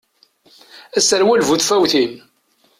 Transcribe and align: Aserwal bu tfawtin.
Aserwal 0.97 1.41
bu 1.47 1.55
tfawtin. 1.61 2.11